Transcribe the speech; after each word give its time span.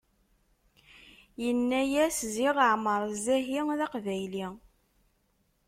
Yenna-yas 1.43 2.17
ziɣ 2.33 2.55
Ɛmer 2.71 3.01
Zzahi 3.13 3.59
d 3.77 3.79
aqbayli! 3.85 4.47